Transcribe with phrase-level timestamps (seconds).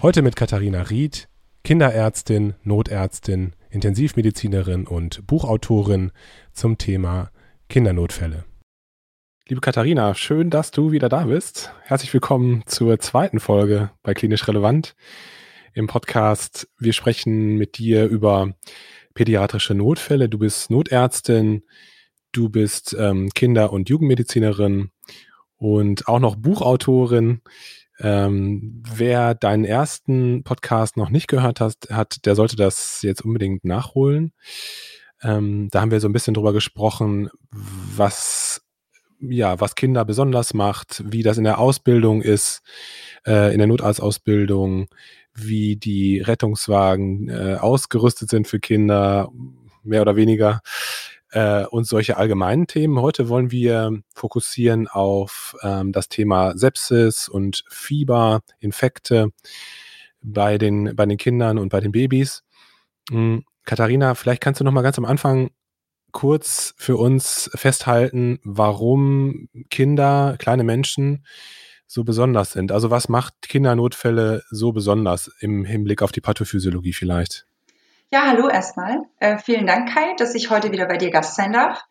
[0.00, 1.28] Heute mit Katharina Ried,
[1.64, 6.12] Kinderärztin, Notärztin, Intensivmedizinerin und Buchautorin
[6.52, 7.32] zum Thema
[7.68, 8.44] Kindernotfälle.
[9.48, 11.72] Liebe Katharina, schön, dass du wieder da bist.
[11.82, 14.94] Herzlich willkommen zur zweiten Folge bei Klinisch Relevant
[15.74, 16.68] im Podcast.
[16.78, 18.54] Wir sprechen mit dir über
[19.14, 20.28] pädiatrische Notfälle.
[20.28, 21.64] Du bist Notärztin,
[22.30, 24.92] du bist ähm, Kinder- und Jugendmedizinerin
[25.56, 27.40] und auch noch Buchautorin.
[28.00, 33.64] Ähm, wer deinen ersten Podcast noch nicht gehört hat, hat, der sollte das jetzt unbedingt
[33.64, 34.32] nachholen.
[35.22, 38.62] Ähm, da haben wir so ein bisschen drüber gesprochen, was
[39.20, 42.62] ja, was Kinder besonders macht, wie das in der Ausbildung ist,
[43.26, 44.88] äh, in der Notarztausbildung,
[45.34, 49.30] wie die Rettungswagen äh, ausgerüstet sind für Kinder,
[49.82, 50.60] mehr oder weniger
[51.30, 53.00] äh, und solche allgemeinen Themen.
[53.00, 59.30] Heute wollen wir fokussieren auf ähm, das Thema Sepsis und Fieber, Infekte
[60.22, 62.42] bei den, bei den Kindern und bei den Babys.
[63.10, 63.44] Mhm.
[63.64, 65.50] Katharina, vielleicht kannst du noch mal ganz am Anfang
[66.12, 71.24] kurz für uns festhalten, warum Kinder, kleine Menschen
[71.86, 72.72] so besonders sind.
[72.72, 77.47] Also was macht Kindernotfälle so besonders im Hinblick auf die Pathophysiologie vielleicht?
[78.10, 79.02] Ja, hallo erstmal.
[79.20, 81.84] Äh, vielen Dank, Kai, dass ich heute wieder bei dir Gast sein darf.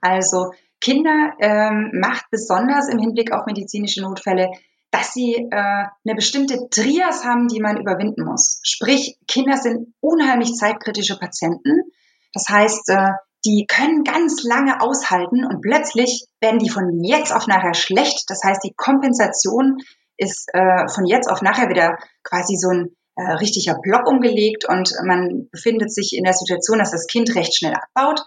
[0.00, 4.50] Also Kinder ähm, macht besonders im Hinblick auf medizinische Notfälle,
[4.90, 8.58] dass sie äh, eine bestimmte Trias haben, die man überwinden muss.
[8.64, 11.92] Sprich, Kinder sind unheimlich zeitkritische Patienten.
[12.32, 13.10] Das heißt, äh,
[13.44, 18.24] die können ganz lange aushalten und plötzlich werden die von jetzt auf nachher schlecht.
[18.26, 19.78] Das heißt, die Kompensation
[20.16, 24.92] ist äh, von jetzt auf nachher wieder quasi so ein äh, richtiger Block umgelegt und
[25.04, 28.20] man befindet sich in der Situation, dass das Kind recht schnell abbaut.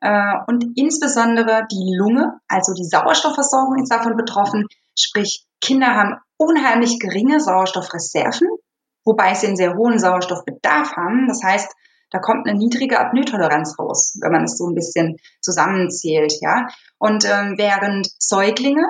[0.00, 4.66] Äh, und insbesondere die Lunge, also die Sauerstoffversorgung ist davon betroffen.
[4.96, 8.48] Sprich, Kinder haben unheimlich geringe Sauerstoffreserven,
[9.04, 11.26] wobei sie einen sehr hohen Sauerstoffbedarf haben.
[11.26, 11.72] Das heißt,
[12.10, 16.68] da kommt eine niedrige Apnoetoleranz raus, wenn man es so ein bisschen zusammenzählt, ja.
[16.98, 18.84] Und ähm, während Säuglinge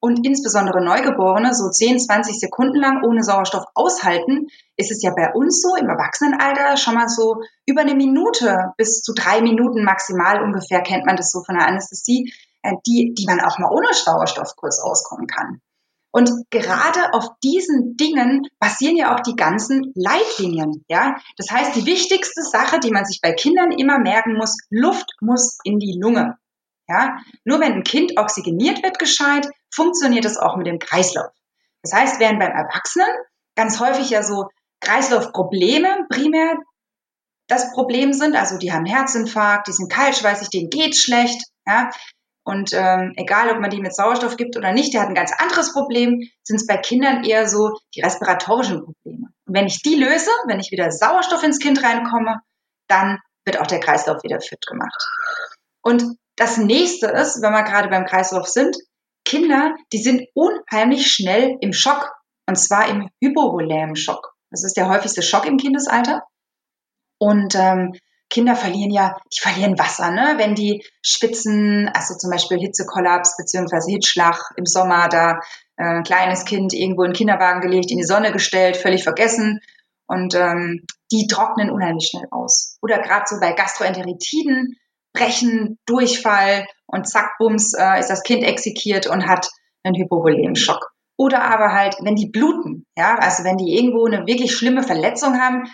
[0.00, 5.32] und insbesondere Neugeborene so 10, 20 Sekunden lang ohne Sauerstoff aushalten, ist es ja bei
[5.34, 10.42] uns so im Erwachsenenalter schon mal so über eine Minute bis zu drei Minuten maximal
[10.42, 13.86] ungefähr kennt man das so von der Anästhesie, äh, die, die man auch mal ohne
[13.92, 15.60] Sauerstoff kurz auskommen kann.
[16.10, 20.84] Und gerade auf diesen Dingen basieren ja auch die ganzen Leitlinien.
[20.88, 25.12] Ja, das heißt, die wichtigste Sache, die man sich bei Kindern immer merken muss: Luft
[25.20, 26.38] muss in die Lunge.
[26.88, 31.32] Ja, nur wenn ein Kind oxygeniert wird gescheit, funktioniert es auch mit dem Kreislauf.
[31.82, 33.08] Das heißt, während beim Erwachsenen
[33.56, 34.48] ganz häufig ja so
[34.80, 36.56] Kreislaufprobleme primär
[37.48, 41.90] das Problem sind, also die haben Herzinfarkt, die sind kaltschweißig, denen geht schlecht, ja,
[42.46, 45.32] und ähm, egal, ob man die mit Sauerstoff gibt oder nicht, der hat ein ganz
[45.36, 49.26] anderes Problem, sind es bei Kindern eher so die respiratorischen Probleme.
[49.46, 52.38] Und wenn ich die löse, wenn ich wieder Sauerstoff ins Kind reinkomme,
[52.86, 55.02] dann wird auch der Kreislauf wieder fit gemacht.
[55.82, 56.04] Und
[56.36, 58.76] das nächste ist, wenn wir gerade beim Kreislauf sind,
[59.24, 62.12] Kinder, die sind unheimlich schnell im Schock.
[62.48, 64.34] Und zwar im hypovolämen Schock.
[64.50, 66.22] Das ist der häufigste Schock im Kindesalter.
[67.18, 67.92] Und ähm,
[68.30, 70.34] Kinder verlieren ja, die verlieren Wasser, ne?
[70.36, 75.40] Wenn die schwitzen, also zum Beispiel Hitzekollaps beziehungsweise Hitzschlag im Sommer, da
[75.76, 79.60] äh, kleines Kind irgendwo in den Kinderwagen gelegt, in die Sonne gestellt, völlig vergessen.
[80.06, 82.78] Und ähm, die trocknen unheimlich schnell aus.
[82.80, 84.76] Oder gerade so bei Gastroenteritiden,
[85.16, 89.48] Brechen, Durchfall und zack, bums, äh, ist das Kind exekiert und hat
[89.82, 90.90] einen Hypovolemschock.
[91.18, 95.40] Oder aber halt, wenn die bluten, ja, also wenn die irgendwo eine wirklich schlimme Verletzung
[95.40, 95.64] haben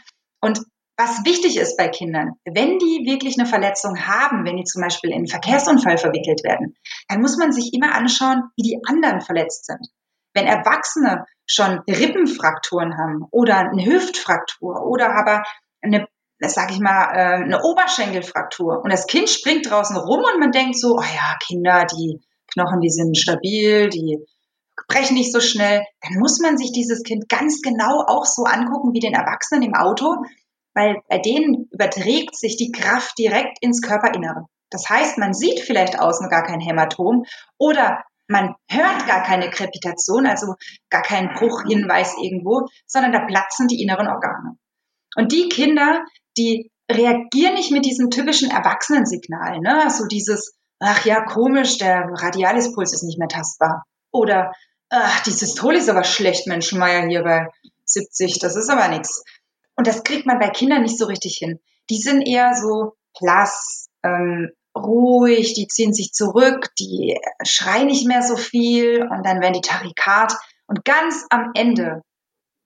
[0.40, 0.60] und
[0.96, 5.10] was wichtig ist bei Kindern, wenn die wirklich eine Verletzung haben, wenn die zum Beispiel
[5.10, 6.76] in einen Verkehrsunfall verwickelt werden,
[7.08, 9.88] dann muss man sich immer anschauen, wie die anderen verletzt sind.
[10.34, 15.42] wenn Erwachsene schon Rippenfrakturen haben oder eine Hüftfraktur oder aber
[15.82, 16.06] eine,
[16.48, 20.76] sag ich mal, äh, eine Oberschenkelfraktur und das Kind springt draußen rum und man denkt
[20.76, 22.20] so, oh ja, Kinder, die
[22.52, 24.18] Knochen, die sind stabil, die
[24.88, 28.92] brechen nicht so schnell, dann muss man sich dieses Kind ganz genau auch so angucken
[28.92, 30.16] wie den Erwachsenen im Auto,
[30.74, 34.46] weil bei denen überträgt sich die Kraft direkt ins Körperinnere.
[34.70, 37.24] Das heißt, man sieht vielleicht außen gar kein Hämatom
[37.58, 40.54] oder man hört gar keine Krepitation, also
[40.88, 44.56] gar keinen Bruchhinweis irgendwo, sondern da platzen die inneren Organe.
[45.16, 46.04] Und die Kinder,
[46.36, 49.90] die reagieren nicht mit diesem typischen Erwachsenensignal, ne?
[49.90, 53.84] so dieses, ach ja, komisch, der Radialispuls ist nicht mehr tastbar.
[54.10, 54.52] Oder,
[54.90, 57.48] ach, die Systole ist aber schlecht, Menschenmeier hier bei
[57.84, 59.22] 70, das ist aber nichts.
[59.76, 61.60] Und das kriegt man bei Kindern nicht so richtig hin.
[61.90, 68.22] Die sind eher so blass, ähm, ruhig, die ziehen sich zurück, die schreien nicht mehr
[68.22, 70.34] so viel und dann werden die Tarikat
[70.66, 72.02] und ganz am Ende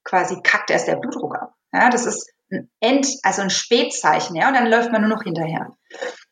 [0.05, 1.55] quasi kackt erst der Blutdruck ab.
[1.73, 5.23] Ja, das ist ein End, also ein Spätzeichen, ja, und dann läuft man nur noch
[5.23, 5.77] hinterher.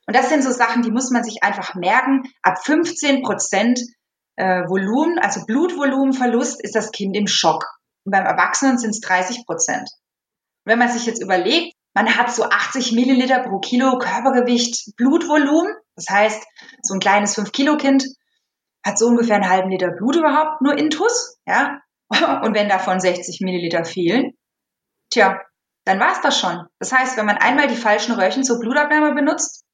[0.07, 2.23] Und das sind so Sachen, die muss man sich einfach merken.
[2.43, 3.81] Ab 15 Prozent
[4.37, 7.65] äh, Volumen, also Blutvolumenverlust, ist das Kind im Schock.
[8.05, 9.89] Und beim Erwachsenen sind es 30 Prozent.
[10.65, 15.75] Wenn man sich jetzt überlegt, man hat so 80 Milliliter pro Kilo Körpergewicht Blutvolumen.
[15.95, 16.45] Das heißt,
[16.83, 18.05] so ein kleines 5-Kilo-Kind
[18.85, 21.39] hat so ungefähr einen halben Liter Blut überhaupt nur intus.
[21.47, 21.81] Ja?
[22.43, 24.33] Und wenn davon 60 Milliliter fehlen,
[25.11, 25.41] tja,
[25.85, 26.67] dann war's das schon.
[26.79, 29.65] Das heißt, wenn man einmal die falschen Röhrchen zur Blutabnahme benutzt,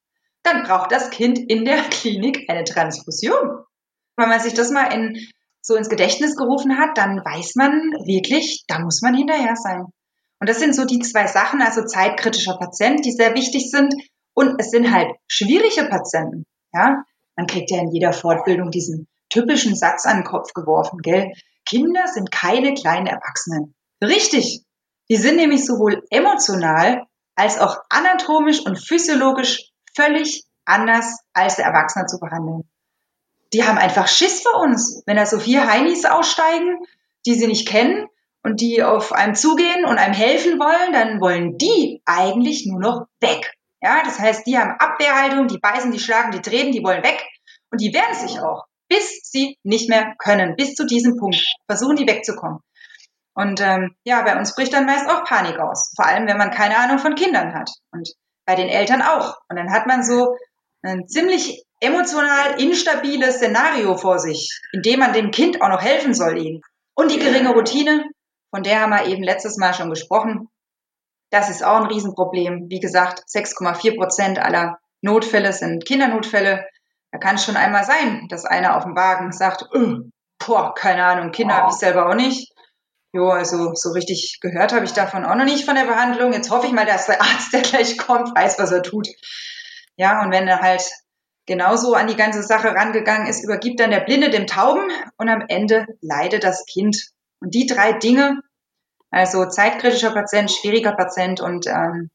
[0.42, 3.64] dann braucht das Kind in der Klinik eine Transfusion.
[4.16, 5.16] Wenn man sich das mal in,
[5.62, 7.72] so ins Gedächtnis gerufen hat, dann weiß man
[8.04, 9.86] wirklich, da muss man hinterher sein.
[10.40, 13.94] Und das sind so die zwei Sachen, also zeitkritischer Patient, die sehr wichtig sind.
[14.34, 16.46] Und es sind halt schwierige Patienten.
[16.72, 17.04] Ja,
[17.36, 21.32] man kriegt ja in jeder Fortbildung diesen typischen Satz an den Kopf geworfen, gell?
[21.66, 23.74] Kinder sind keine kleinen Erwachsenen.
[24.02, 24.64] Richtig.
[25.10, 27.04] Die sind nämlich sowohl emotional
[27.34, 32.62] als auch anatomisch und physiologisch völlig anders als der Erwachsene zu behandeln.
[33.52, 35.02] Die haben einfach Schiss vor uns.
[35.06, 36.78] Wenn da so vier Heinis aussteigen,
[37.26, 38.06] die sie nicht kennen,
[38.42, 43.06] und die auf einem zugehen und einem helfen wollen, dann wollen die eigentlich nur noch
[43.20, 43.54] weg.
[43.82, 47.22] Ja, das heißt, die haben Abwehrhaltung, die beißen, die schlagen, die treten, die wollen weg
[47.70, 50.56] und die wehren sich auch, bis sie nicht mehr können.
[50.56, 52.60] Bis zu diesem Punkt versuchen die wegzukommen.
[53.35, 56.50] Und ähm, ja, bei uns bricht dann meist auch Panik aus, vor allem wenn man
[56.50, 58.09] keine Ahnung von Kindern hat und
[58.44, 59.38] bei den Eltern auch.
[59.49, 60.37] Und dann hat man so
[60.82, 66.15] ein ziemlich emotional instabiles Szenario vor sich, in dem man dem Kind auch noch helfen
[66.15, 66.61] soll ihnen.
[66.94, 68.05] Und die geringe Routine,
[68.50, 70.49] von der haben wir eben letztes Mal schon gesprochen.
[71.31, 72.69] Das ist auch ein Riesenproblem.
[72.69, 76.67] Wie gesagt, 6,4 Prozent aller Notfälle sind Kindernotfälle.
[77.12, 79.67] Da kann es schon einmal sein, dass einer auf dem Wagen sagt,
[80.44, 82.53] boah, keine Ahnung, Kinder habe ich selber auch nicht.
[83.12, 86.32] Jo, also so richtig gehört habe ich davon auch noch nicht von der Behandlung.
[86.32, 89.08] Jetzt hoffe ich mal, dass der Arzt, der gleich kommt, weiß, was er tut.
[89.96, 90.88] Ja, und wenn er halt
[91.46, 95.44] genauso an die ganze Sache rangegangen ist, übergibt dann der Blinde dem Tauben und am
[95.48, 97.10] Ende leidet das Kind
[97.40, 98.40] und die drei Dinge,
[99.10, 102.10] also zeitkritischer Patient, schwieriger Patient und ähm,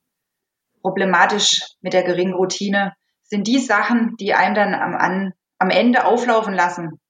[0.81, 2.93] problematisch mit der geringen Routine,
[3.23, 7.01] sind die Sachen, die einem dann am, an, am Ende auflaufen lassen.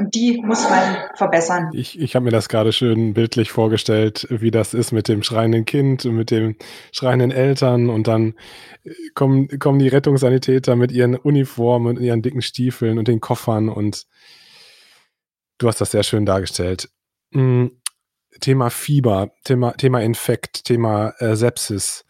[0.00, 1.70] Und die muss man verbessern.
[1.72, 5.64] Ich, ich habe mir das gerade schön bildlich vorgestellt, wie das ist mit dem schreienden
[5.64, 6.54] Kind und mit den
[6.92, 7.90] schreienden Eltern.
[7.90, 8.34] Und dann
[8.84, 13.68] äh, kommen, kommen die Rettungssanitäter mit ihren Uniformen und ihren dicken Stiefeln und den Koffern.
[13.68, 14.06] Und
[15.58, 16.88] du hast das sehr schön dargestellt.
[17.32, 17.72] Hm,
[18.40, 22.04] Thema Fieber, Thema, Thema Infekt, Thema äh, Sepsis.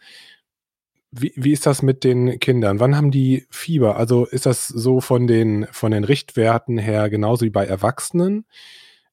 [1.11, 2.79] Wie, wie ist das mit den Kindern?
[2.79, 3.97] Wann haben die Fieber?
[3.97, 8.45] Also ist das so von den, von den Richtwerten her genauso wie bei Erwachsenen?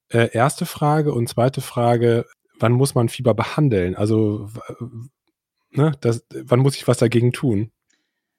[0.08, 1.12] Äh, erste Frage.
[1.14, 2.26] Und zweite Frage,
[2.58, 3.96] wann muss man Fieber behandeln?
[3.96, 4.48] Also
[5.70, 7.70] ne, das, wann muss ich was dagegen tun?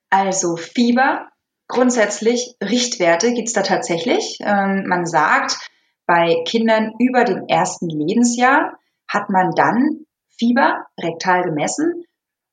[0.10, 1.28] Also Fieber,
[1.68, 4.38] grundsätzlich Richtwerte gibt es da tatsächlich.
[4.42, 5.58] Ähm, man sagt,
[6.06, 10.06] bei Kindern über dem ersten Lebensjahr hat man dann
[10.38, 12.06] Fieber rektal gemessen,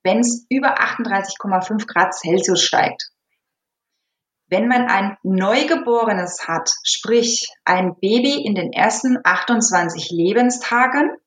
[0.05, 3.09] wenn es über 38,5 Grad Celsius steigt.
[4.47, 11.17] Wenn man ein Neugeborenes hat, sprich ein Baby in den ersten 28 Lebenstagen,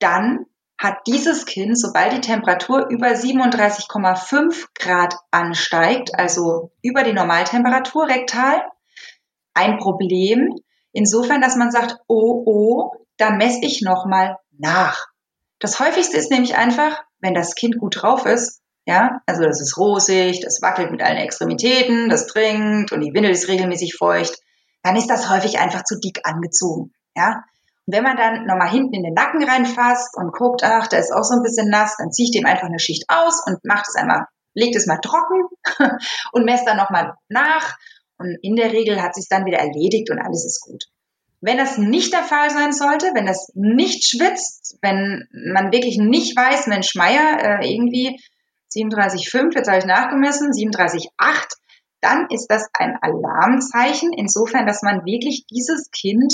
[0.00, 0.46] dann
[0.78, 8.62] hat dieses Kind, sobald die Temperatur über 37,5 Grad ansteigt, also über die Normaltemperatur rektal,
[9.54, 10.50] ein Problem,
[10.96, 15.08] Insofern, dass man sagt, oh, oh, da messe ich nochmal nach.
[15.58, 19.76] Das häufigste ist nämlich einfach, wenn das Kind gut drauf ist, ja, also das ist
[19.76, 24.38] rosig, das wackelt mit allen Extremitäten, das trinkt und die Windel ist regelmäßig feucht,
[24.82, 26.92] dann ist das häufig einfach zu dick angezogen.
[27.16, 27.42] Ja,
[27.86, 31.12] und wenn man dann nochmal hinten in den Nacken reinfasst und guckt, ach, da ist
[31.12, 33.86] auch so ein bisschen nass, dann ziehe ich dem einfach eine Schicht aus und macht
[33.88, 35.44] es einmal, legt es mal trocken
[36.32, 37.76] und messt dann nochmal nach.
[38.18, 40.84] Und in der Regel hat sich dann wieder erledigt und alles ist gut.
[41.40, 46.36] Wenn das nicht der Fall sein sollte, wenn das nicht schwitzt, wenn man wirklich nicht
[46.36, 48.18] weiß, Mensch Meier, äh, irgendwie
[48.74, 51.56] 37,5, jetzt habe ich nachgemessen, 37,8,
[52.00, 56.32] dann ist das ein Alarmzeichen, insofern, dass man wirklich dieses Kind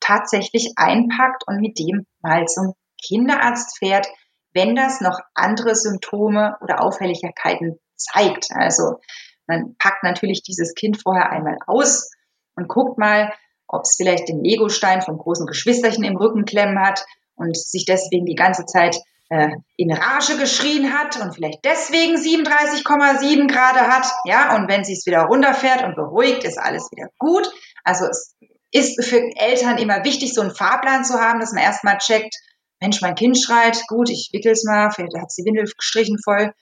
[0.00, 4.08] tatsächlich einpackt und mit dem mal zum Kinderarzt fährt,
[4.52, 8.48] wenn das noch andere Symptome oder Auffälligkeiten zeigt.
[8.50, 8.98] Also
[9.46, 12.10] man packt natürlich dieses Kind vorher einmal aus
[12.56, 13.32] und guckt mal,
[13.72, 18.26] ob es vielleicht den Legostein vom großen Geschwisterchen im Rücken klemmen hat und sich deswegen
[18.26, 19.00] die ganze Zeit
[19.30, 24.06] äh, in Rage geschrien hat und vielleicht deswegen 37,7 Grad hat.
[24.26, 27.50] Ja, und wenn sie es wieder runterfährt und beruhigt, ist alles wieder gut.
[27.82, 28.36] Also es
[28.70, 32.36] ist für Eltern immer wichtig, so einen Fahrplan zu haben, dass man erstmal checkt,
[32.80, 36.52] Mensch, mein Kind schreit, gut, ich wickel es mal, vielleicht hat die Windel gestrichen voll.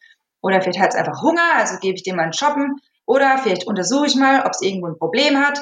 [0.42, 2.76] Oder vielleicht hat es einfach Hunger, also gebe ich dem mal einen Shoppen.
[3.06, 5.60] Oder vielleicht untersuche ich mal, ob es irgendwo ein Problem hat.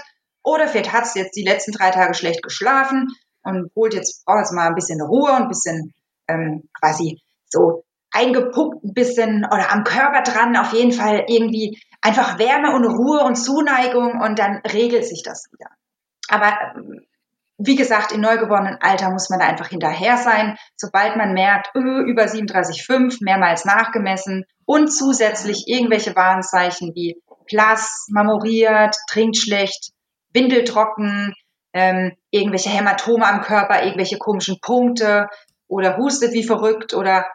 [0.48, 3.08] Oder vielleicht hat es jetzt die letzten drei Tage schlecht geschlafen
[3.42, 5.92] und holt jetzt, braucht jetzt mal ein bisschen Ruhe und ein bisschen
[6.26, 12.38] ähm, quasi so eingepuckt ein bisschen oder am Körper dran, auf jeden Fall irgendwie einfach
[12.38, 15.68] Wärme und Ruhe und Zuneigung und dann regelt sich das wieder.
[16.28, 17.04] Aber ähm,
[17.58, 20.56] wie gesagt, im neugeborenen Alter muss man da einfach hinterher sein.
[20.76, 28.96] Sobald man merkt, öh, über 37,5, mehrmals nachgemessen und zusätzlich irgendwelche Warnzeichen wie blass, marmoriert,
[29.10, 29.92] trinkt schlecht,
[30.32, 31.34] windeltrocken,
[31.72, 35.28] ähm, irgendwelche Hämatome am Körper, irgendwelche komischen Punkte
[35.66, 37.26] oder hustet wie verrückt oder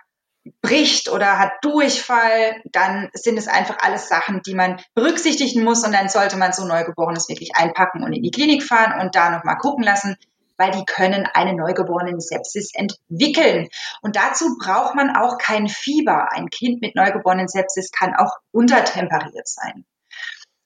[0.62, 5.94] bricht oder hat Durchfall, dann sind es einfach alles Sachen, die man berücksichtigen muss und
[5.94, 9.58] dann sollte man so Neugeborenes wirklich einpacken und in die Klinik fahren und da nochmal
[9.58, 10.18] gucken lassen,
[10.58, 13.70] weil die können eine neugeborene Sepsis entwickeln.
[14.02, 16.32] Und dazu braucht man auch kein Fieber.
[16.32, 19.86] Ein Kind mit neugeborenen Sepsis kann auch untertemperiert sein.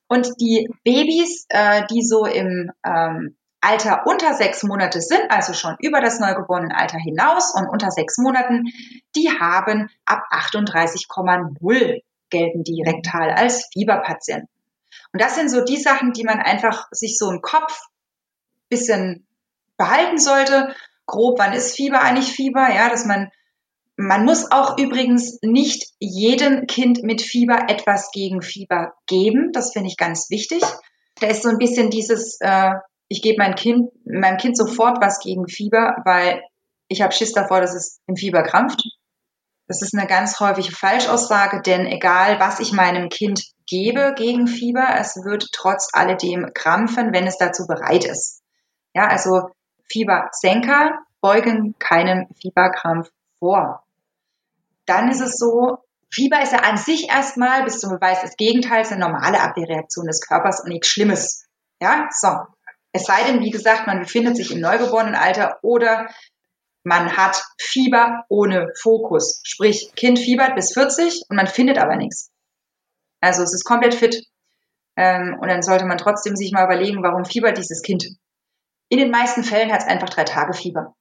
[0.07, 5.75] Und die Babys, äh, die so im ähm, Alter unter sechs Monate sind, also schon
[5.79, 8.65] über das Neugeborenenalter hinaus und unter sechs Monaten,
[9.15, 14.49] die haben ab 38,0 gelten die rektal als Fieberpatienten.
[15.13, 17.87] Und das sind so die Sachen, die man einfach sich so im Kopf
[18.69, 19.25] bisschen
[19.77, 20.75] behalten sollte.
[21.05, 22.69] Grob, wann ist Fieber eigentlich Fieber?
[22.69, 23.31] Ja, dass man,
[23.97, 29.51] man muss auch übrigens nicht jedem Kind mit Fieber etwas gegen Fieber geben.
[29.53, 30.61] Das finde ich ganz wichtig.
[31.19, 32.73] Da ist so ein bisschen dieses, äh,
[33.07, 36.43] ich gebe mein Kind, meinem Kind sofort was gegen Fieber, weil
[36.87, 38.83] ich habe Schiss davor, dass es im Fieber krampft.
[39.67, 44.95] Das ist eine ganz häufige Falschaussage, denn egal, was ich meinem Kind gebe gegen Fieber,
[44.99, 48.43] es wird trotz alledem krampfen, wenn es dazu bereit ist.
[48.93, 49.49] Ja, also
[49.91, 53.83] Fiebersenker beugen keinem Fieberkrampf vor.
[54.87, 55.77] Dann ist es so,
[56.09, 60.21] Fieber ist ja an sich erstmal bis zum Beweis des Gegenteils eine normale Abwehrreaktion des
[60.21, 61.45] Körpers und nichts Schlimmes.
[61.79, 62.29] Ja, so.
[62.93, 66.09] Es sei denn, wie gesagt, man befindet sich im Neugeborenenalter oder
[66.83, 69.41] man hat Fieber ohne Fokus.
[69.43, 72.31] Sprich, Kind fiebert bis 40 und man findet aber nichts.
[73.19, 74.25] Also es ist komplett fit.
[74.95, 78.07] Ähm, und dann sollte man trotzdem sich mal überlegen, warum fiebert dieses Kind.
[78.89, 80.95] In den meisten Fällen hat es einfach drei Tage Fieber.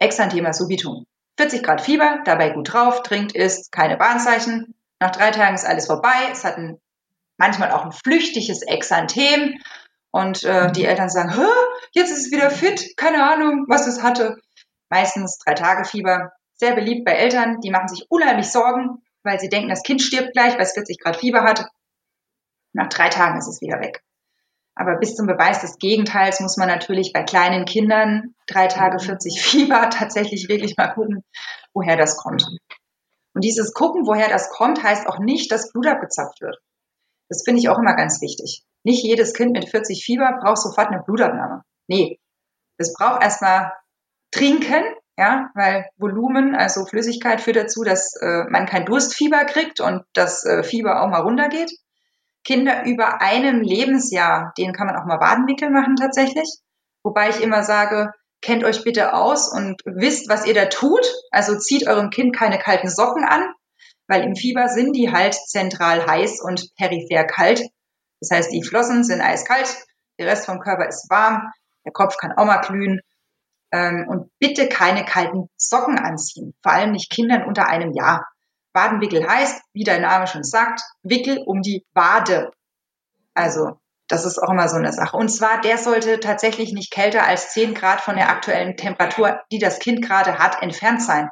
[0.00, 1.06] Exanthema subitum.
[1.36, 4.74] 40 Grad Fieber, dabei gut drauf, trinkt, isst, keine Warnzeichen.
[5.00, 6.28] Nach drei Tagen ist alles vorbei.
[6.32, 6.80] Es hat ein,
[7.36, 9.58] manchmal auch ein flüchtiges Exanthem
[10.10, 10.88] und äh, die mhm.
[10.88, 11.46] Eltern sagen, Hä,
[11.92, 14.36] jetzt ist es wieder fit, keine Ahnung, was es hatte.
[14.88, 16.32] Meistens drei Tage Fieber.
[16.54, 20.32] Sehr beliebt bei Eltern, die machen sich unheimlich Sorgen, weil sie denken, das Kind stirbt
[20.32, 21.66] gleich, weil es 40 Grad Fieber hat.
[22.72, 24.02] Nach drei Tagen ist es wieder weg.
[24.76, 29.34] Aber bis zum Beweis des Gegenteils muss man natürlich bei kleinen Kindern drei Tage 40
[29.34, 29.40] mhm.
[29.40, 31.24] Fieber tatsächlich wirklich mal gucken,
[31.72, 32.46] woher das kommt.
[33.34, 36.58] Und dieses Gucken, woher das kommt, heißt auch nicht, dass Blut abgezapft wird.
[37.28, 38.64] Das finde ich auch immer ganz wichtig.
[38.84, 41.62] Nicht jedes Kind mit 40 Fieber braucht sofort eine Blutabnahme.
[41.88, 42.20] Nee,
[42.78, 43.72] es braucht erstmal
[44.30, 44.84] Trinken,
[45.18, 50.44] ja, weil Volumen, also Flüssigkeit, führt dazu, dass äh, man kein Durstfieber kriegt und das
[50.44, 51.72] äh, Fieber auch mal runtergeht.
[52.46, 56.48] Kinder über einem Lebensjahr, denen kann man auch mal Wadenwickel machen tatsächlich.
[57.02, 61.04] Wobei ich immer sage, kennt euch bitte aus und wisst, was ihr da tut.
[61.32, 63.52] Also zieht eurem Kind keine kalten Socken an,
[64.06, 67.62] weil im Fieber sind die halt zentral heiß und peripher kalt.
[68.20, 69.76] Das heißt, die Flossen sind eiskalt,
[70.20, 71.50] der Rest vom Körper ist warm,
[71.84, 73.00] der Kopf kann auch mal glühen.
[73.72, 78.24] Ähm, und bitte keine kalten Socken anziehen, vor allem nicht Kindern unter einem Jahr.
[78.76, 82.52] Wadenwickel heißt, wie der Name schon sagt, Wickel um die Wade.
[83.34, 85.16] Also Das ist auch immer so eine Sache.
[85.16, 89.58] Und zwar, der sollte tatsächlich nicht kälter als 10 Grad von der aktuellen Temperatur, die
[89.58, 91.28] das Kind gerade hat, entfernt sein.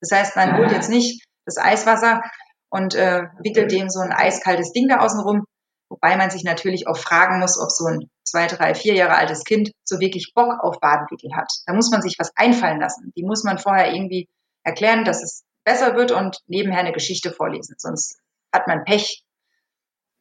[0.00, 2.22] Das heißt, man holt jetzt nicht das Eiswasser
[2.70, 5.44] und äh, wickelt dem so ein eiskaltes Ding da außen rum.
[5.88, 9.44] Wobei man sich natürlich auch fragen muss, ob so ein zwei, drei, vier Jahre altes
[9.44, 11.52] Kind so wirklich Bock auf Badenwickel hat.
[11.66, 13.12] Da muss man sich was einfallen lassen.
[13.16, 14.28] Die muss man vorher irgendwie
[14.64, 17.76] erklären, dass es besser wird und nebenher eine Geschichte vorlesen.
[17.78, 18.20] Sonst
[18.52, 19.24] hat man Pech.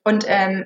[0.04, 0.66] Und ähm,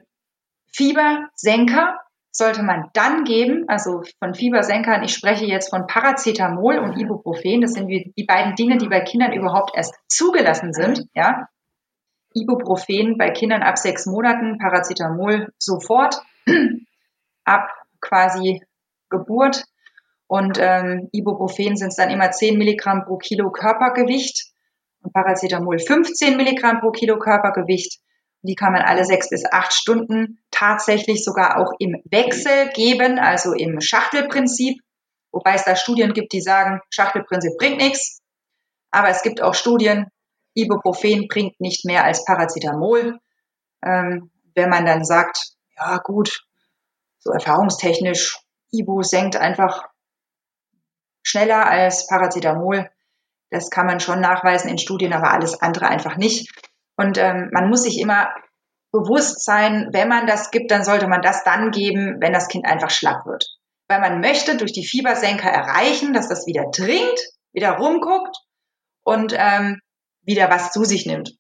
[0.72, 2.00] Fiebersenker
[2.32, 7.74] sollte man dann geben, also von Fiebersenkern, ich spreche jetzt von Paracetamol und Ibuprofen, das
[7.74, 11.48] sind die beiden Dinge, die bei Kindern überhaupt erst zugelassen sind, ja.
[12.34, 16.22] Ibuprofen bei Kindern ab sechs Monaten, Paracetamol sofort,
[17.46, 17.70] ab
[18.01, 18.62] quasi
[19.10, 19.63] Geburt.
[20.27, 24.54] Und ähm, Ibuprofen sind es dann immer 10 Milligramm pro Kilo Körpergewicht
[25.05, 28.00] und Paracetamol 15 Milligramm pro Kilo Körpergewicht.
[28.41, 33.53] Die kann man alle sechs bis acht Stunden tatsächlich sogar auch im Wechsel geben, also
[33.53, 34.79] im Schachtelprinzip.
[35.31, 38.21] Wobei es da Studien gibt, die sagen, Schachtelprinzip bringt nichts.
[38.91, 40.07] Aber es gibt auch Studien,
[40.53, 43.19] Ibuprofen bringt nicht mehr als Paracetamol.
[43.83, 46.45] Ähm, wenn man dann sagt, ja gut,
[47.19, 48.39] so erfahrungstechnisch,
[48.71, 49.88] Ibu senkt einfach
[51.24, 52.89] schneller als Paracetamol.
[53.55, 56.51] Das kann man schon nachweisen in Studien, aber alles andere einfach nicht.
[56.97, 58.27] Und ähm, man muss sich immer
[58.91, 62.65] bewusst sein, wenn man das gibt, dann sollte man das dann geben, wenn das Kind
[62.65, 63.45] einfach schlapp wird.
[63.88, 67.19] Weil man möchte durch die Fiebersenker erreichen, dass das wieder trinkt,
[67.53, 68.35] wieder rumguckt
[69.03, 69.79] und ähm,
[70.24, 71.31] wieder was zu sich nimmt.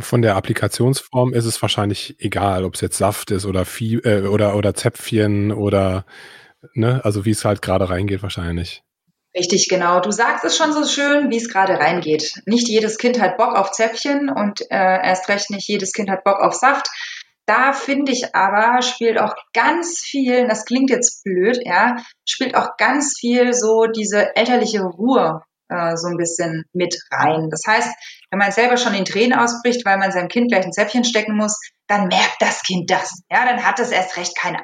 [0.00, 4.26] Von der Applikationsform ist es wahrscheinlich egal, ob es jetzt Saft ist oder, Vie äh,
[4.26, 6.04] oder, oder Zäpfchen oder,
[6.74, 8.84] ne, also wie es halt gerade reingeht wahrscheinlich.
[9.38, 10.00] Richtig, genau.
[10.00, 12.42] Du sagst es schon so schön, wie es gerade reingeht.
[12.44, 16.24] Nicht jedes Kind hat Bock auf Zäpfchen und äh, erst recht nicht jedes Kind hat
[16.24, 16.88] Bock auf Saft.
[17.46, 22.76] Da finde ich aber, spielt auch ganz viel, das klingt jetzt blöd, ja, spielt auch
[22.78, 27.48] ganz viel so diese elterliche Ruhe äh, so ein bisschen mit rein.
[27.48, 27.88] Das heißt,
[28.30, 31.36] wenn man selber schon in Tränen ausbricht, weil man seinem Kind gleich ein Zäpfchen stecken
[31.36, 33.22] muss, dann merkt das Kind das.
[33.30, 34.58] Ja, dann hat es erst recht keine,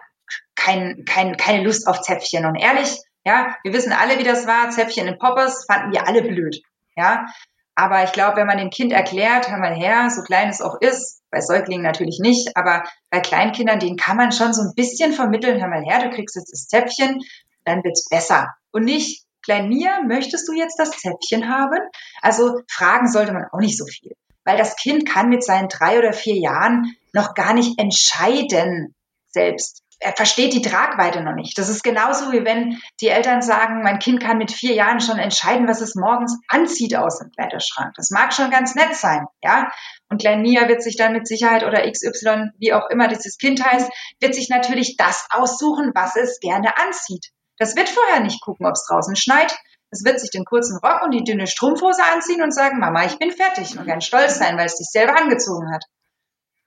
[0.56, 2.44] kein, kein, keine Lust auf Zäpfchen.
[2.44, 4.70] Und ehrlich, ja, wir wissen alle, wie das war.
[4.70, 6.62] Zäpfchen in Poppers fanden wir alle blöd.
[6.96, 7.26] Ja,
[7.74, 10.80] aber ich glaube, wenn man dem Kind erklärt, hör mal her, so klein es auch
[10.80, 15.12] ist, bei Säuglingen natürlich nicht, aber bei Kleinkindern, denen kann man schon so ein bisschen
[15.12, 17.20] vermitteln, hör mal her, du kriegst jetzt das Zäpfchen,
[17.64, 18.54] dann wird's besser.
[18.70, 21.78] Und nicht, Klein Mia, möchtest du jetzt das Zäpfchen haben?
[22.22, 24.12] Also fragen sollte man auch nicht so viel,
[24.44, 28.94] weil das Kind kann mit seinen drei oder vier Jahren noch gar nicht entscheiden
[29.28, 29.82] selbst.
[30.00, 31.57] Er versteht die Tragweite noch nicht.
[31.57, 35.18] Das ist genauso wie wenn die Eltern sagen, mein Kind kann mit vier Jahren schon
[35.18, 37.94] entscheiden, was es morgens anzieht aus dem Kleiderschrank.
[37.96, 39.70] Das mag schon ganz nett sein, ja.
[40.09, 43.64] Und Klein Mia wird sich dann mit Sicherheit oder XY, wie auch immer dieses Kind
[43.64, 47.30] heißt, wird sich natürlich das aussuchen, was es gerne anzieht.
[47.59, 49.57] Das wird vorher nicht gucken, ob es draußen schneit.
[49.90, 53.18] Es wird sich den kurzen Rock und die dünne Strumpfhose anziehen und sagen, Mama, ich
[53.18, 55.85] bin fertig und ganz stolz sein, weil es sich selber angezogen hat.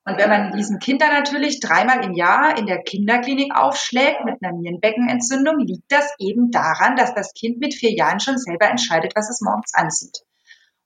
[0.07, 4.57] Und wenn man diesen Kindern natürlich dreimal im Jahr in der Kinderklinik aufschlägt mit einer
[4.57, 9.29] Nierenbeckenentzündung, liegt das eben daran, dass das Kind mit vier Jahren schon selber entscheidet, was
[9.29, 10.19] es morgens anzieht.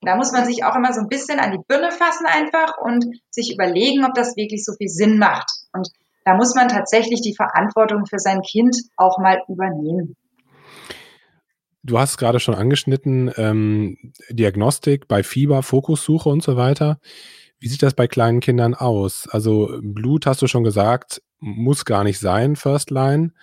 [0.02, 2.80] Und da muss man sich auch immer so ein bisschen an die Birne fassen einfach
[2.80, 5.52] und sich überlegen, ob das wirklich so viel Sinn macht.
[5.72, 5.88] Und
[6.26, 10.16] da muss man tatsächlich die Verantwortung für sein Kind auch mal übernehmen.
[11.84, 16.98] Du hast gerade schon angeschnitten, ähm, Diagnostik bei Fieber, Fokussuche und so weiter.
[17.62, 19.30] Wie sieht das bei kleinen Kindern aus?
[19.30, 23.34] Also Blut, hast du schon gesagt, muss gar nicht sein, First Line.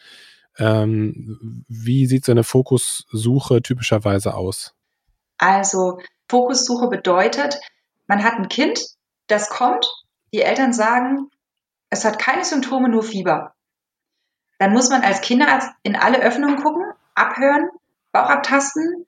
[0.58, 4.74] Ähm, wie sieht so eine Fokussuche typischerweise aus?
[5.38, 7.60] Also Fokussuche bedeutet,
[8.08, 8.80] man hat ein Kind,
[9.28, 9.86] das kommt,
[10.34, 11.30] die Eltern sagen,
[11.88, 13.54] es hat keine Symptome, nur Fieber.
[14.58, 17.68] Dann muss man als Kinderarzt in alle Öffnungen gucken, abhören,
[18.10, 19.06] Bauch abtasten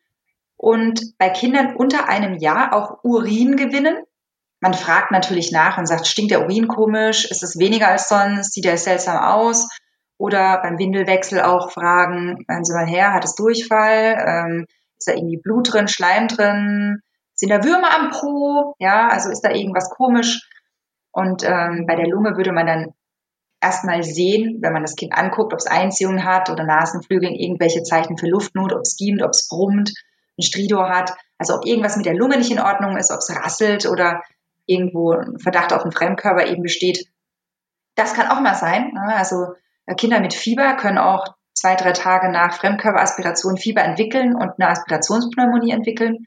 [0.56, 4.04] und bei Kindern unter einem Jahr auch Urin gewinnen.
[4.60, 7.24] Man fragt natürlich nach und sagt, stinkt der Urin komisch?
[7.24, 8.52] Ist es weniger als sonst?
[8.52, 9.68] Sieht er seltsam aus?
[10.18, 14.22] Oder beim Windelwechsel auch fragen, hören Sie mal her, hat es Durchfall?
[14.26, 14.66] Ähm,
[14.98, 17.00] ist da irgendwie Blut drin, Schleim drin?
[17.34, 18.74] Sind da Würmer am Po?
[18.78, 20.46] Ja, also ist da irgendwas komisch?
[21.10, 22.92] Und ähm, bei der Lunge würde man dann
[23.62, 28.18] erstmal sehen, wenn man das Kind anguckt, ob es Einziehungen hat oder Nasenflügeln, irgendwelche Zeichen
[28.18, 29.92] für Luftnot, ob es giemt, ob es brummt,
[30.38, 33.34] ein Stridor hat, also ob irgendwas mit der Lunge nicht in Ordnung ist, ob es
[33.34, 34.22] rasselt oder
[34.70, 37.06] irgendwo ein Verdacht auf einen Fremdkörper eben besteht.
[37.96, 38.92] Das kann auch mal sein.
[38.94, 39.14] Ne?
[39.16, 39.54] Also
[39.86, 44.70] äh, Kinder mit Fieber können auch zwei, drei Tage nach Fremdkörperaspiration Fieber entwickeln und eine
[44.70, 46.26] Aspirationspneumonie entwickeln.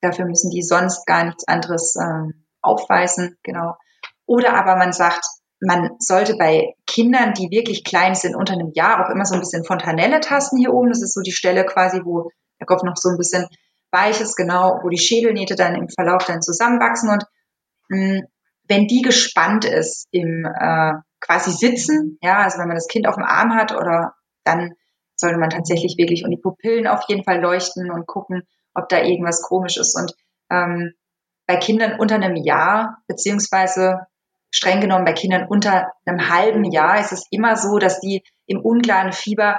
[0.00, 3.38] Dafür müssen die sonst gar nichts anderes ähm, aufweisen.
[3.44, 3.76] Genau.
[4.26, 5.24] Oder aber man sagt,
[5.60, 9.40] man sollte bei Kindern, die wirklich klein sind, unter einem Jahr auch immer so ein
[9.40, 10.88] bisschen Fontanelle tasten hier oben.
[10.88, 13.46] Das ist so die Stelle quasi, wo der Kopf noch so ein bisschen
[13.92, 17.10] weich ist, genau, wo die Schädelnähte dann im Verlauf dann zusammenwachsen.
[17.10, 17.24] Und
[17.88, 23.14] wenn die gespannt ist im äh, quasi Sitzen, ja, also wenn man das Kind auf
[23.14, 24.14] dem Arm hat oder
[24.44, 24.74] dann
[25.16, 28.42] sollte man tatsächlich wirklich und die Pupillen auf jeden Fall leuchten und gucken,
[28.74, 29.96] ob da irgendwas komisch ist.
[29.96, 30.14] Und
[30.50, 30.94] ähm,
[31.46, 34.06] bei Kindern unter einem Jahr, beziehungsweise
[34.50, 38.60] streng genommen bei Kindern unter einem halben Jahr, ist es immer so, dass die im
[38.60, 39.58] unklaren Fieber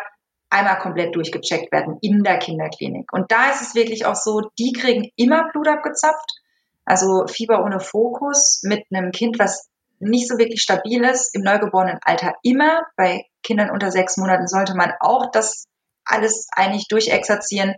[0.49, 3.11] einmal komplett durchgecheckt werden in der Kinderklinik.
[3.11, 6.42] Und da ist es wirklich auch so, die kriegen immer Blut abgezapft.
[6.85, 9.69] Also Fieber ohne Fokus mit einem Kind, was
[9.99, 12.81] nicht so wirklich stabil ist, im neugeborenen Alter immer.
[12.97, 15.65] Bei Kindern unter sechs Monaten sollte man auch das
[16.05, 17.75] alles eigentlich durchexerzieren.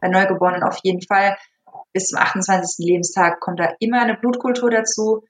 [0.00, 1.36] Bei Neugeborenen auf jeden Fall.
[1.92, 2.84] Bis zum 28.
[2.86, 5.24] Lebenstag kommt da immer eine Blutkultur dazu,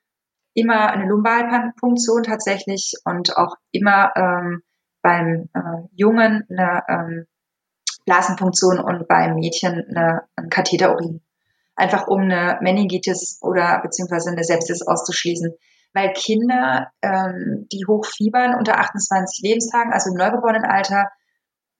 [0.54, 4.62] immer eine Lumbalpunktion tatsächlich und auch immer ähm,
[5.02, 7.26] beim äh, Jungen eine ähm,
[8.04, 11.23] Blasenfunktion und beim Mädchen eine, ein Katheterurin.
[11.76, 15.54] Einfach um eine Meningitis oder beziehungsweise eine Sepsis auszuschließen.
[15.92, 21.08] Weil Kinder, ähm, die hochfiebern unter 28 Lebenstagen, also im Neugeborenenalter,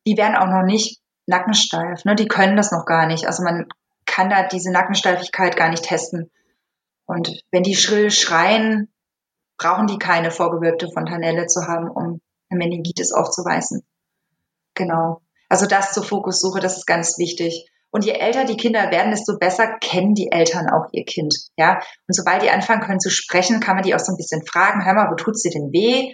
[0.07, 2.05] die werden auch noch nicht nackensteif.
[2.05, 2.15] Ne?
[2.15, 3.27] Die können das noch gar nicht.
[3.27, 3.67] Also man
[4.07, 6.31] kann da diese Nackensteifigkeit gar nicht testen.
[7.07, 8.93] Und wenn die schrill schreien,
[9.57, 13.87] brauchen die keine vorgewölbte Fontanelle zu haben, um eine Meningitis aufzuweisen.
[14.75, 15.23] Genau.
[15.49, 17.71] Also das zur Fokussuche, das ist ganz wichtig.
[17.95, 21.33] Und je älter die Kinder werden, desto besser kennen die Eltern auch ihr Kind.
[21.57, 21.75] Ja.
[22.09, 24.85] Und sobald die anfangen können zu sprechen, kann man die auch so ein bisschen fragen,
[24.85, 26.13] hör mal, wo tut's dir denn weh?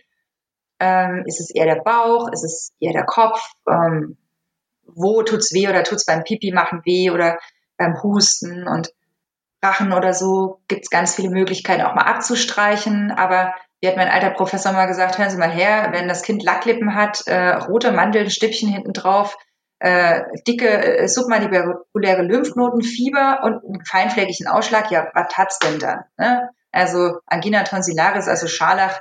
[0.78, 2.30] Ähm, ist es eher der Bauch?
[2.32, 3.40] Ist es eher der Kopf?
[3.66, 4.18] Ähm,
[4.84, 7.38] wo tut's weh oder tut's beim Pipi machen weh oder
[7.78, 8.92] beim Husten und
[9.64, 14.30] Rachen oder so gibt's ganz viele Möglichkeiten auch mal abzustreichen, aber wie hat mein alter
[14.30, 18.68] Professor mal gesagt, hören Sie mal her, wenn das Kind Lacklippen hat, äh, rote Mandelstippchen
[18.68, 19.38] hinten drauf,
[19.80, 26.04] äh, dicke äh, submandibuläre Lymphknoten, Fieber und einen feinfleckigen Ausschlag, ja, was hat's denn dann?
[26.18, 26.50] Ne?
[26.70, 29.00] Also Angina tonsillaris, also Scharlach,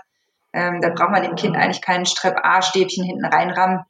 [0.53, 3.83] ähm, da braucht man dem Kind eigentlich keinen Strep-A-Stäbchen hinten reinrammen,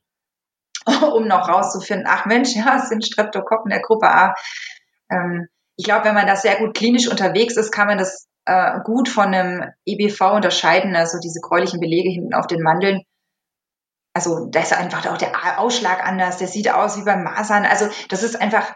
[1.13, 4.33] um noch rauszufinden, ach Mensch, ja, es sind Streptokokken der Gruppe A.
[5.11, 5.47] Ähm,
[5.77, 9.07] ich glaube, wenn man da sehr gut klinisch unterwegs ist, kann man das äh, gut
[9.07, 13.03] von einem EBV unterscheiden, also diese gräulichen Belege hinten auf den Mandeln.
[14.19, 17.65] Also da ist einfach auch der Ausschlag anders, der sieht aus wie beim Masern.
[17.65, 18.75] Also das ist einfach,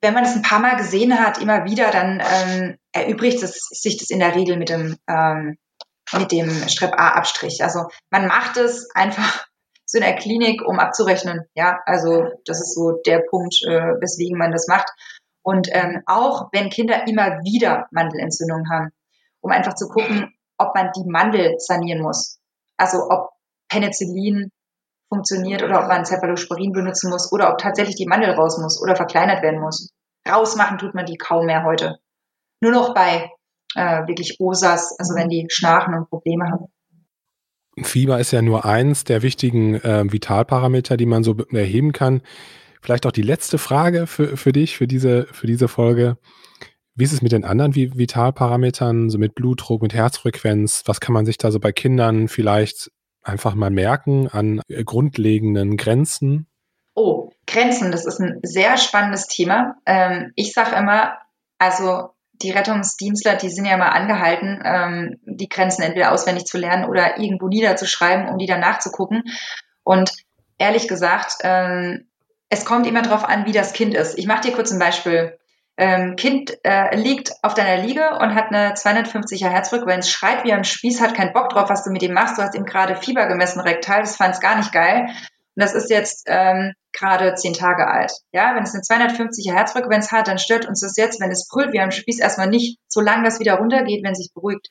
[0.00, 3.98] wenn man das ein paar Mal gesehen hat, immer wieder, dann ähm, erübrigt es, sich
[3.98, 5.58] das in der Regel mit dem, ähm,
[6.16, 7.62] mit dem Strep-A-Abstrich.
[7.62, 9.46] Also man macht es einfach
[9.84, 11.44] so in der Klinik, um abzurechnen.
[11.54, 14.88] Ja, also das ist so der Punkt, äh, weswegen man das macht.
[15.42, 18.92] Und ähm, auch wenn Kinder immer wieder Mandelentzündungen haben,
[19.42, 22.40] um einfach zu gucken, ob man die Mandel sanieren muss.
[22.78, 23.28] Also ob
[23.68, 24.50] Penicillin
[25.10, 28.96] funktioniert oder ob man Cephalosporin benutzen muss oder ob tatsächlich die Mandel raus muss oder
[28.96, 29.90] verkleinert werden muss.
[30.28, 31.98] Rausmachen tut man die kaum mehr heute.
[32.62, 33.30] Nur noch bei
[33.74, 36.66] äh, wirklich OSAS, also wenn die schnarchen und Probleme haben.
[37.82, 42.22] Fieber ist ja nur eins der wichtigen äh, Vitalparameter, die man so erheben kann.
[42.82, 46.18] Vielleicht auch die letzte Frage für, für dich, für diese, für diese Folge.
[46.94, 50.82] Wie ist es mit den anderen Vitalparametern, so mit Blutdruck, mit Herzfrequenz?
[50.86, 52.90] Was kann man sich da so bei Kindern vielleicht
[53.22, 56.46] einfach mal merken an äh, grundlegenden Grenzen?
[56.94, 59.76] Oh, Grenzen, das ist ein sehr spannendes Thema.
[59.86, 61.18] Ähm, ich sage immer,
[61.58, 62.10] also
[62.42, 67.18] die Rettungsdienstler, die sind ja mal angehalten, ähm, die Grenzen entweder auswendig zu lernen oder
[67.18, 69.24] irgendwo niederzuschreiben, um die dann nachzugucken.
[69.84, 70.12] Und
[70.58, 72.06] ehrlich gesagt, ähm,
[72.48, 74.18] es kommt immer darauf an, wie das Kind ist.
[74.18, 75.38] Ich mache dir kurz ein Beispiel.
[75.80, 80.62] Ähm, kind äh, liegt auf deiner Liege und hat eine 250er Herzfrequenz, schreit wie am
[80.62, 82.36] Spieß, hat keinen Bock drauf, was du mit ihm machst.
[82.36, 85.06] Du hast ihm gerade Fieber gemessen rektal, das fand es gar nicht geil.
[85.08, 88.12] Und das ist jetzt ähm, gerade zehn Tage alt.
[88.32, 91.72] Ja, wenn es eine 250er Herzfrequenz hat, dann stört uns das jetzt, wenn es brüllt
[91.72, 94.68] wie am Spieß, erstmal nicht, solange das wieder runtergeht, wenn es sich beruhigt.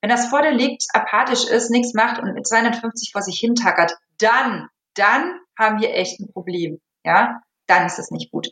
[0.00, 3.54] Wenn das vor dir liegt, apathisch ist, nichts macht und mit 250 vor sich hin
[3.54, 8.48] tackert, dann, dann haben wir echt ein Problem ja, dann ist es nicht gut.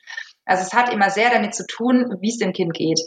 [0.50, 3.00] Also es hat immer sehr damit zu tun, wie es dem Kind geht.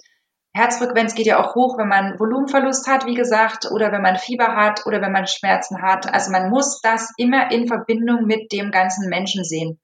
[0.56, 4.56] Herzfrequenz geht ja auch hoch, wenn man Volumenverlust hat, wie gesagt, oder wenn man Fieber
[4.56, 6.14] hat oder wenn man Schmerzen hat.
[6.14, 9.82] Also man muss das immer in Verbindung mit dem ganzen Menschen sehen.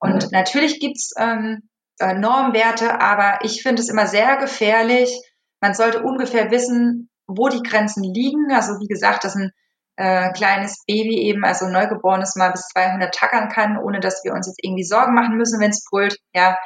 [0.00, 0.28] Und mhm.
[0.32, 1.68] natürlich gibt's ähm,
[2.00, 5.16] äh, Normwerte, aber ich finde es immer sehr gefährlich.
[5.60, 8.50] Man sollte ungefähr wissen, wo die Grenzen liegen.
[8.50, 9.52] Also wie gesagt, das sind
[9.94, 14.48] äh, kleines Baby eben, also Neugeborenes mal bis 200 tackern kann, ohne dass wir uns
[14.48, 16.56] jetzt irgendwie Sorgen machen müssen, wenn es brüllt, ja.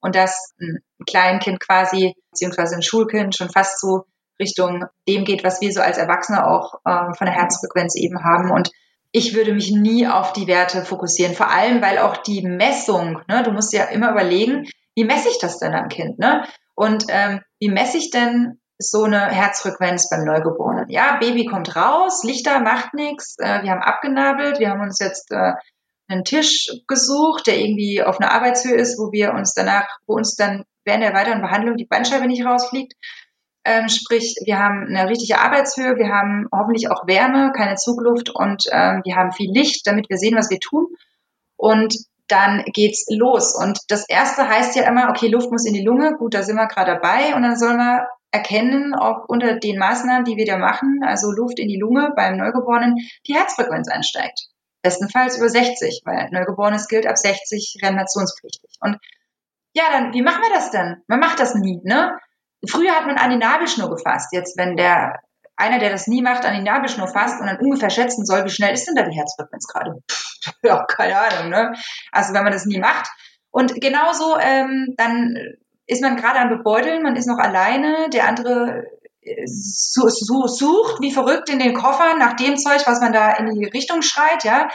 [0.00, 4.04] Und dass ein Kleinkind quasi, beziehungsweise ein Schulkind schon fast so
[4.40, 8.50] Richtung dem geht, was wir so als Erwachsene auch äh, von der Herzfrequenz eben haben.
[8.50, 8.70] Und
[9.12, 13.42] ich würde mich nie auf die Werte fokussieren, vor allem weil auch die Messung, ne,
[13.42, 16.18] du musst ja immer überlegen, wie messe ich das denn am Kind?
[16.18, 16.44] Ne?
[16.74, 20.88] Und ähm, wie messe ich denn so eine Herzfrequenz beim Neugeborenen?
[20.88, 25.30] Ja, Baby kommt raus, Lichter macht nichts, äh, wir haben abgenabelt, wir haben uns jetzt
[25.32, 25.52] äh,
[26.10, 30.34] einen Tisch gesucht, der irgendwie auf einer Arbeitshöhe ist, wo wir uns danach, wo uns
[30.36, 32.94] dann während der weiteren Behandlung die Bandscheibe nicht rausfliegt.
[33.64, 38.64] Ähm, sprich, wir haben eine richtige Arbeitshöhe, wir haben hoffentlich auch Wärme, keine Zugluft und
[38.72, 40.86] ähm, wir haben viel Licht, damit wir sehen, was wir tun.
[41.56, 41.94] Und
[42.26, 43.54] dann geht's los.
[43.54, 46.56] Und das erste heißt ja immer, okay, Luft muss in die Lunge, gut, da sind
[46.56, 47.34] wir gerade dabei.
[47.34, 51.58] Und dann sollen wir erkennen, ob unter den Maßnahmen, die wir da machen, also Luft
[51.58, 52.96] in die Lunge beim Neugeborenen,
[53.26, 54.48] die Herzfrequenz einsteigt.
[54.82, 58.70] Bestenfalls über 60, weil Neugeborenes gilt ab 60 reanimationspflichtig.
[58.80, 58.98] Und
[59.74, 61.02] ja, dann, wie machen wir das denn?
[61.06, 62.18] Man macht das nie, ne?
[62.68, 64.32] Früher hat man an die Nabelschnur gefasst.
[64.32, 65.20] Jetzt, wenn der
[65.56, 68.50] einer, der das nie macht, an die Nabelschnur fasst und dann ungefähr schätzen soll, wie
[68.50, 70.02] schnell ist denn da die Herzfrequenz gerade?
[70.62, 71.74] ja, keine Ahnung, ne?
[72.10, 73.08] Also wenn man das nie macht.
[73.50, 75.36] Und genauso, ähm, dann
[75.86, 78.84] ist man gerade am Bebeuteln, man ist noch alleine, der andere
[79.46, 84.02] sucht wie verrückt in den Koffern nach dem Zeug, was man da in die Richtung
[84.02, 84.68] schreit, ja.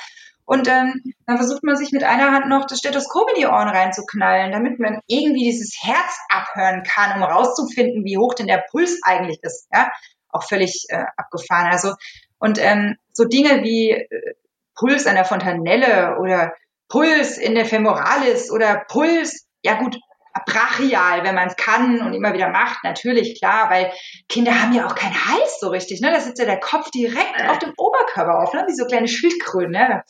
[0.48, 3.68] Und ähm, dann versucht man sich mit einer Hand noch das Stethoskop in die Ohren
[3.68, 9.00] reinzuknallen, damit man irgendwie dieses Herz abhören kann, um rauszufinden, wie hoch denn der Puls
[9.04, 9.68] eigentlich ist.
[9.74, 9.92] Ja,
[10.30, 11.72] auch völlig äh, abgefahren.
[11.72, 11.96] Also
[12.38, 14.36] und ähm, so Dinge wie äh,
[14.76, 16.54] Puls an der Fontanelle oder
[16.90, 19.98] Puls in der Femoralis oder Puls, ja gut,
[20.46, 23.92] brachial, wenn man es kann und immer wieder macht, natürlich, klar, weil
[24.28, 26.12] Kinder haben ja auch keinen Hals so richtig, ne?
[26.12, 28.66] Da sitzt ja der Kopf direkt auf dem Oberkörper auf, ne?
[28.68, 30.04] Wie so kleine Schildkröten, ne?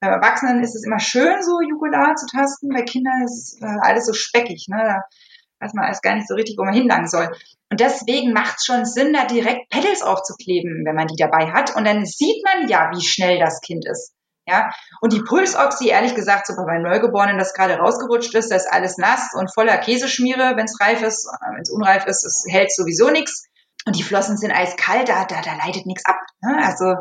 [0.00, 4.06] Bei Erwachsenen ist es immer schön, so Jugular zu tasten, bei Kindern ist äh, alles
[4.06, 4.78] so speckig, ne?
[4.78, 5.02] Da
[5.60, 7.28] weiß man alles gar nicht so richtig, wo man hinlangen soll.
[7.70, 11.74] Und deswegen macht es schon Sinn, da direkt Pedals aufzukleben, wenn man die dabei hat.
[11.74, 14.14] Und dann sieht man ja, wie schnell das Kind ist.
[14.48, 14.70] Ja,
[15.02, 18.96] und die Pulsoxy, ehrlich gesagt, so bei Neugeborenen, das gerade rausgerutscht ist, da ist alles
[18.96, 21.28] nass und voller Käseschmiere, wenn es reif ist.
[21.52, 23.46] Wenn es unreif ist, es hält sowieso nichts.
[23.84, 26.16] Und die Flossen sind eiskalt, da, da, da leitet nichts ab.
[26.40, 26.58] Ne?
[26.64, 26.94] Also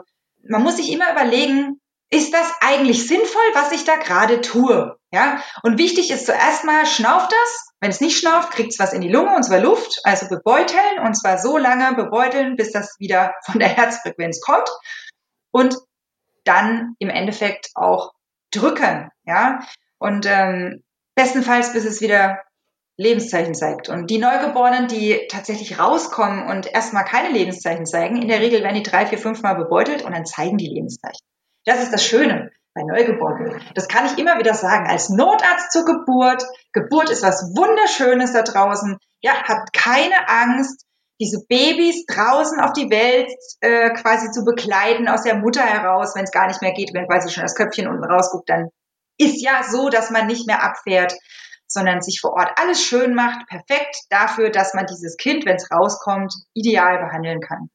[0.44, 1.80] man muss sich immer überlegen,
[2.10, 4.98] ist das eigentlich sinnvoll, was ich da gerade tue?
[5.12, 7.68] Ja, und wichtig ist zuerst mal, schnauft das.
[7.80, 11.00] Wenn es nicht schnauft, kriegt es was in die Lunge, und zwar Luft, also bebeuteln,
[11.06, 14.70] und zwar so lange bebeuteln, bis das wieder von der Herzfrequenz kommt.
[15.52, 15.78] Und
[16.48, 18.14] dann im Endeffekt auch
[18.52, 19.60] drücken, ja.
[20.00, 20.84] Und ähm,
[21.16, 22.40] bestenfalls, bis es wieder
[22.98, 23.90] Lebenszeichen zeigt.
[23.90, 28.76] Und die Neugeborenen, die tatsächlich rauskommen und erstmal keine Lebenszeichen zeigen, in der Regel werden
[28.76, 31.26] die drei, vier, fünf Mal bebeutelt und dann zeigen die Lebenszeichen.
[31.66, 33.62] Das ist das Schöne bei Neugeborenen.
[33.76, 34.88] Das kann ich immer wieder sagen.
[34.88, 38.98] Als Notarzt zur Geburt, Geburt ist was Wunderschönes da draußen.
[39.22, 40.87] Ja, habt keine Angst
[41.20, 46.26] diese Babys draußen auf die Welt äh, quasi zu begleiten aus der Mutter heraus, wenn
[46.26, 48.70] es gar nicht mehr geht, wenn quasi schon das Köpfchen unten rausguckt, dann
[49.18, 51.14] ist ja so, dass man nicht mehr abfährt,
[51.68, 55.70] sondern sich vor Ort alles schön macht, perfekt dafür, dass man dieses Kind, wenn es
[55.72, 57.70] rauskommt, ideal behandeln kann.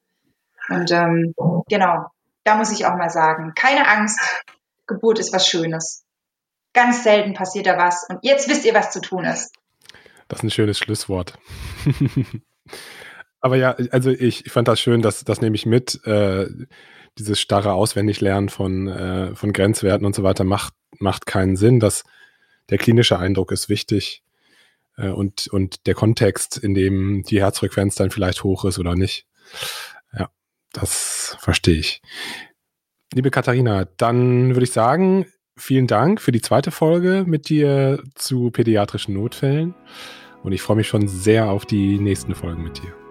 [0.69, 1.35] Und ähm,
[1.69, 2.07] genau,
[2.45, 4.21] da muss ich auch mal sagen, keine Angst,
[4.87, 6.05] Geburt ist was Schönes.
[6.75, 9.53] Ganz selten passiert da was und jetzt wisst ihr, was zu tun ist.
[10.29, 11.39] Das ist ein schönes Schlusswort.
[13.43, 16.05] Aber ja, also ich, ich fand das schön, dass das nehme ich mit.
[16.07, 16.49] Äh,
[17.19, 21.81] dieses starre Auswendiglernen von, äh, von Grenzwerten und so weiter macht, macht keinen Sinn.
[21.81, 22.05] Das,
[22.71, 24.23] der klinische Eindruck ist wichtig
[24.97, 29.27] äh, und, und der Kontext, in dem die Herzfrequenz dann vielleicht hoch ist oder nicht.
[30.17, 30.31] Ja,
[30.73, 32.01] das verstehe ich.
[33.13, 35.27] Liebe Katharina, dann würde ich sagen,
[35.57, 39.75] vielen Dank für die zweite Folge mit dir zu pädiatrischen Notfällen.
[40.43, 43.02] Und ich freue mich schon sehr auf die nächsten Folgen mit dir.